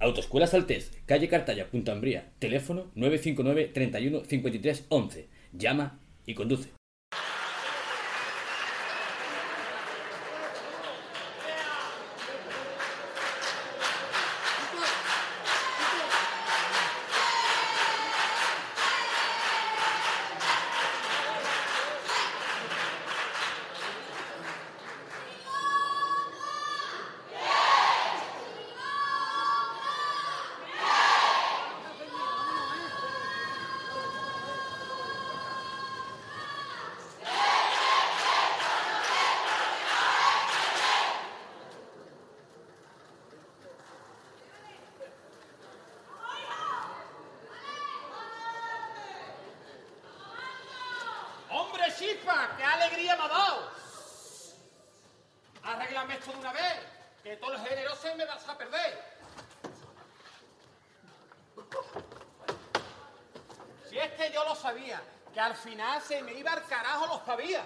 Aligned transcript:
Autoescuela 0.00 0.46
Saltés, 0.46 0.92
calle 1.06 1.28
Cartaya, 1.28 1.70
Punta 1.70 1.90
Ambría, 1.90 2.30
teléfono 2.38 2.92
959 2.94 3.70
31 3.74 4.24
53 4.24 4.86
Llama 5.52 5.98
y 6.24 6.34
conduce. 6.34 6.77
que 65.38 65.42
al 65.42 65.54
final 65.54 66.02
se 66.02 66.20
me 66.20 66.32
iba 66.32 66.52
al 66.52 66.64
carajo 66.66 67.06
los 67.06 67.20
pavía. 67.20 67.64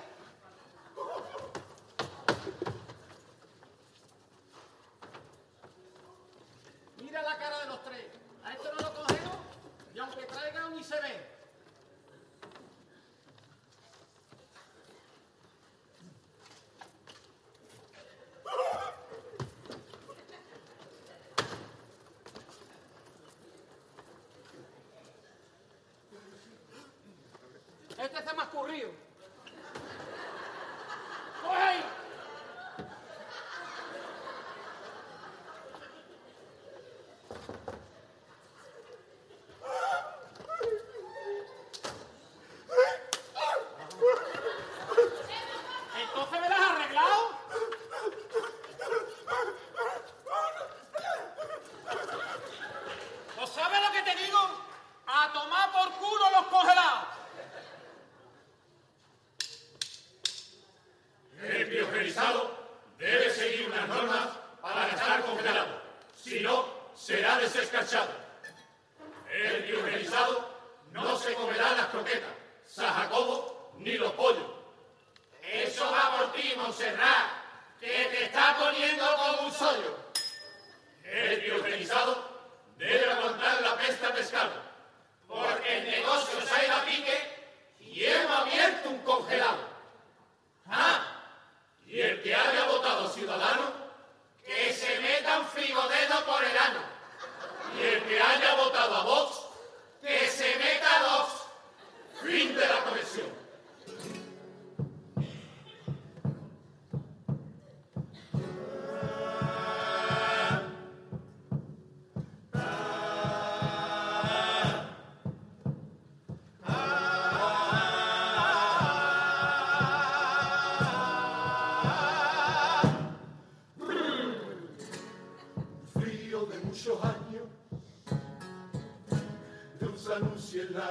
Este 28.03 28.19
está 28.19 28.35
más 28.35 28.49
currido. 28.49 28.91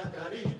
Jacareí. 0.02 0.51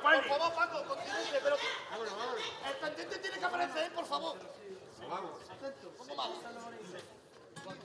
Paco, 0.00 0.28
por 0.28 0.38
favor, 0.38 0.54
Paco, 0.54 0.84
continúe, 0.88 1.40
pero... 1.42 1.56
Vámonos, 1.90 2.16
vámonos. 2.16 2.42
El 2.66 2.76
pendiente 2.76 3.18
tiene 3.18 3.38
que 3.38 3.44
aparecer, 3.44 3.92
por 3.94 4.06
favor. 4.06 4.38
Vamos. 5.08 5.50
Atento, 5.50 5.92
¿cómo 5.98 6.16
vamos? 6.16 6.38
Juan 7.64 7.78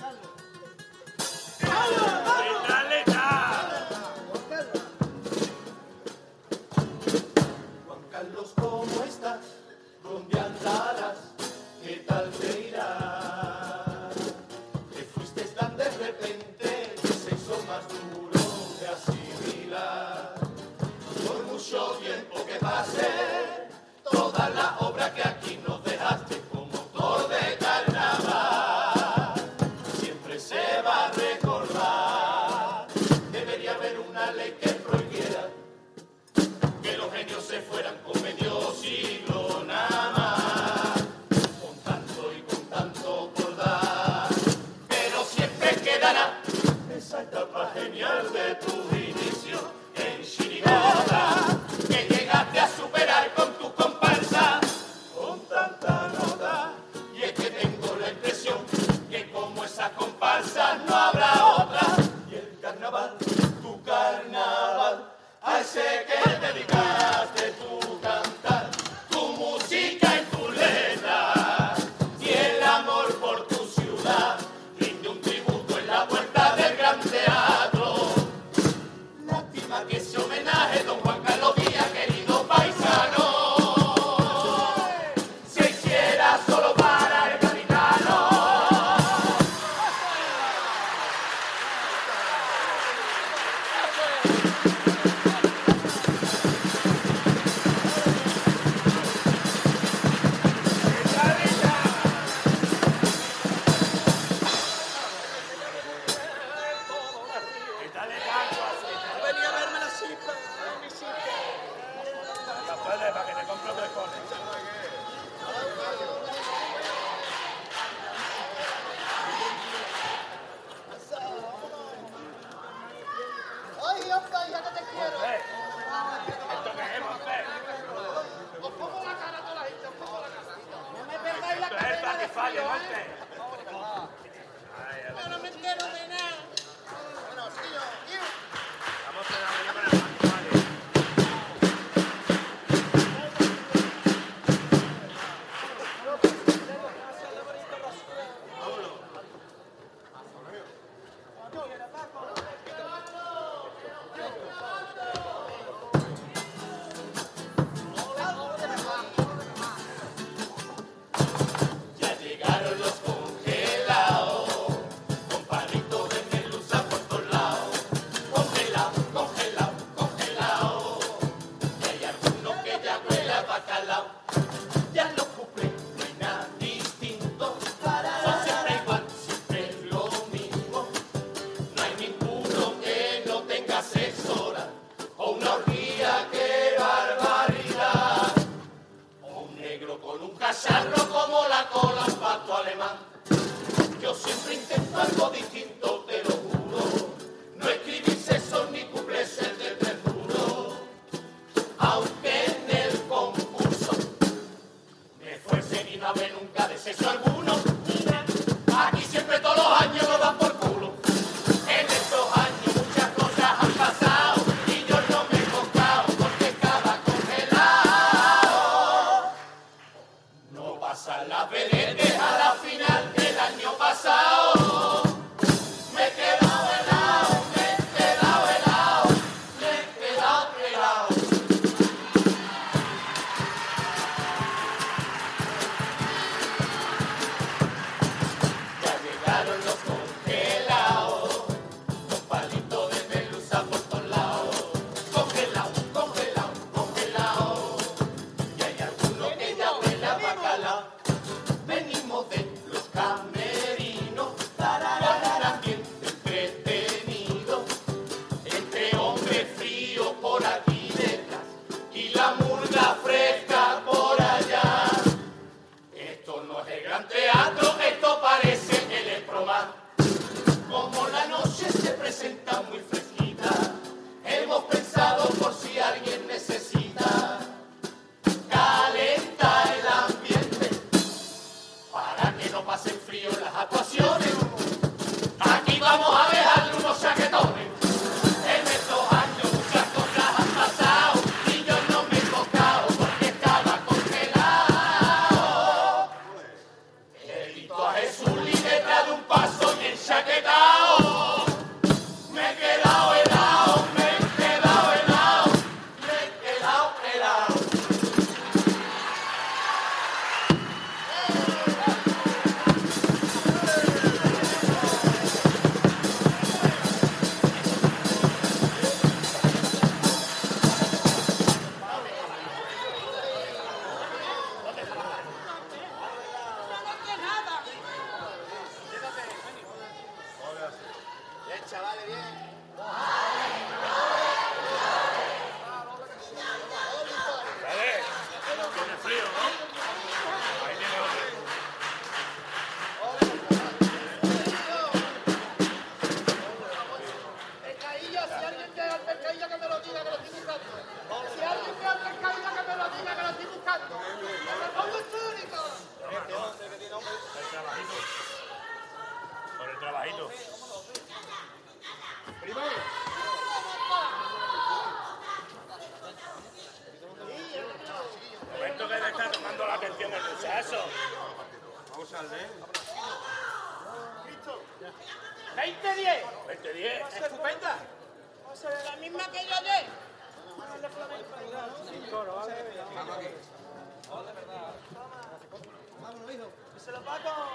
Paco. 387.08 387.47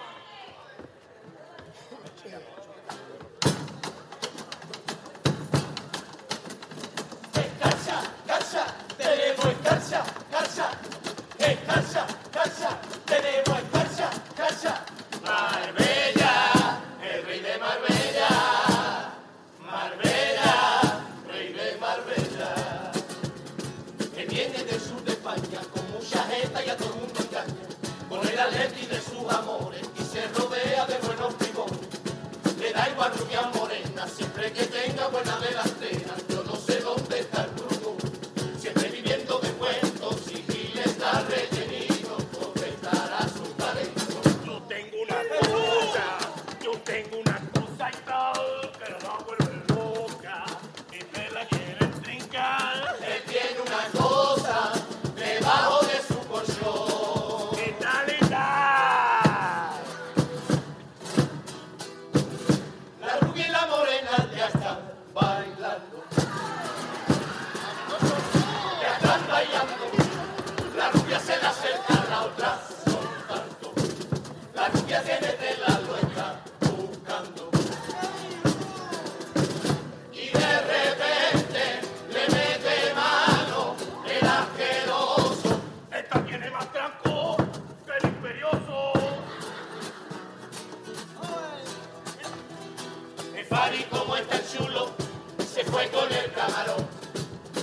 fue 95.73 95.89
con 95.89 96.13
el 96.13 96.31
camarón. 96.33 96.87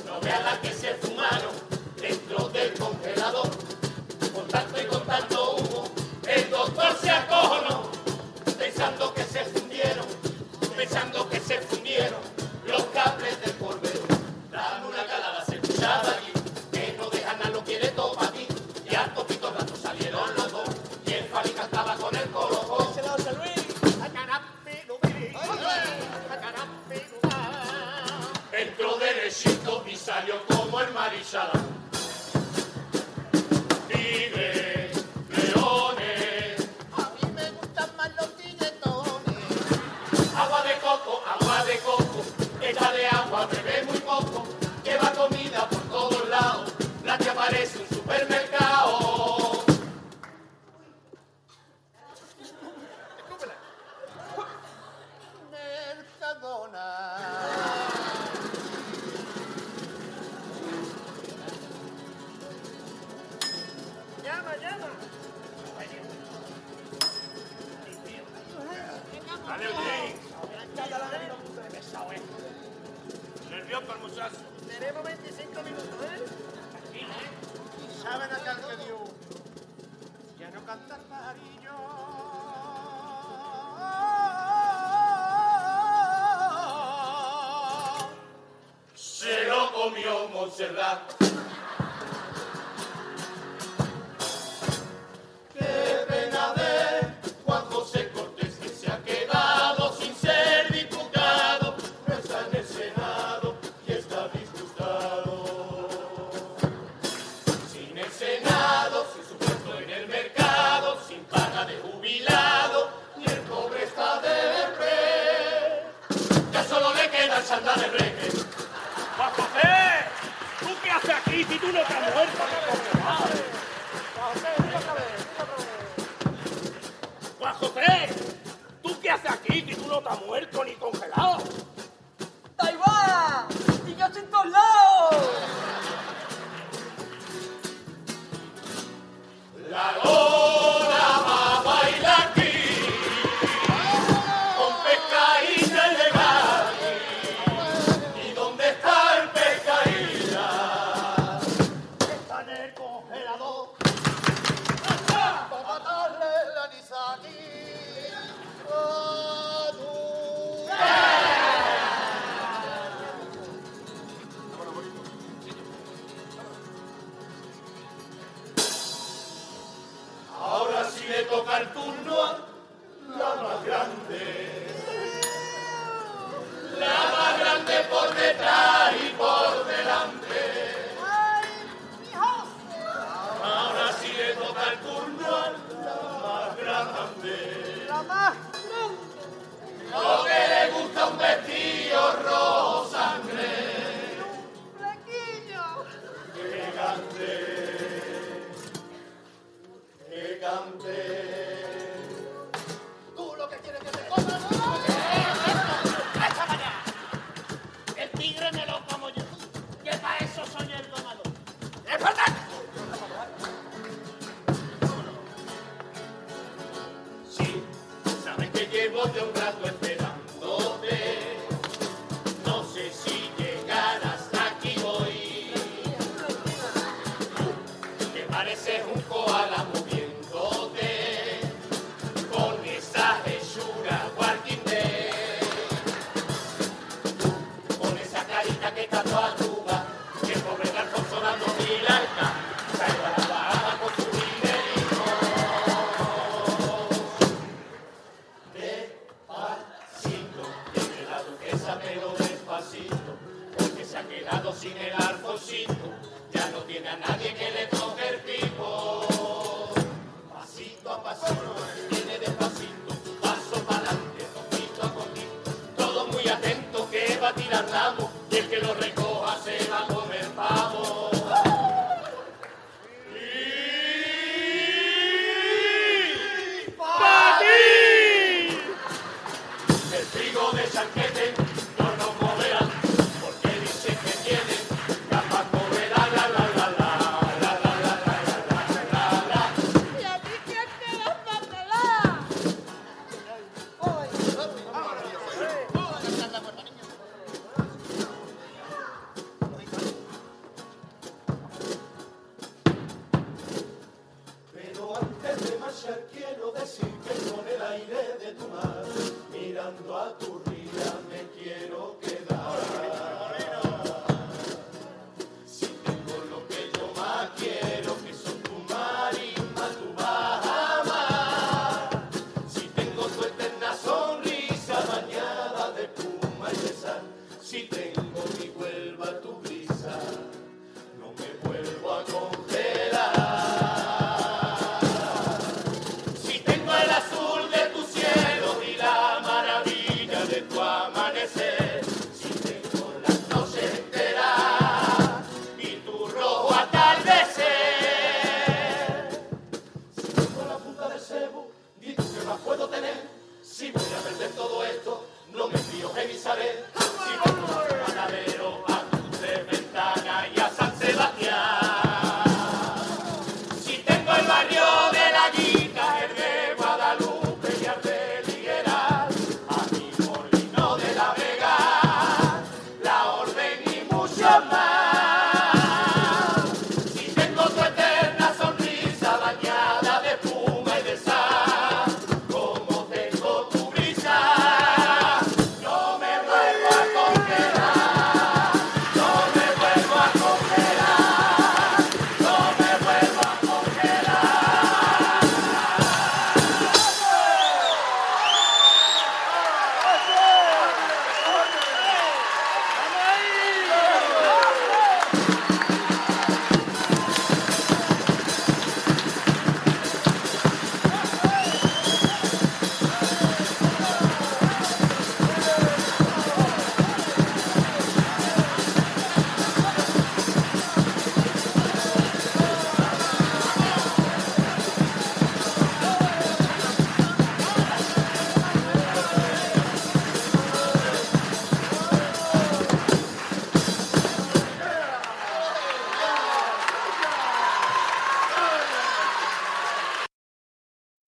No 0.07 0.19
vean 0.19 0.43
la 0.43 0.59
que 0.59 0.73
se 0.73 0.95
fumaron 0.95 1.53
dentro 2.01 2.49
del 2.49 2.73
congelador. 2.73 3.47
Con 4.33 4.47
tanto 4.47 4.81
y 4.81 4.85
con 4.85 5.05
tanto 5.05 5.55
humo, 5.57 5.83
el 6.27 6.49
doctor 6.49 6.97
se 6.99 7.11
acojonó. 7.11 7.91
Pensando 8.57 9.13
que 9.13 9.23
se 9.23 9.45
fundieron, 9.45 10.07
pensando 10.75 11.29
que 11.29 11.39
se 11.39 11.59
fundieron. 11.61 12.28
Inshallah. 31.17 31.68